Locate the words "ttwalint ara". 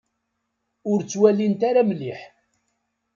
1.01-1.81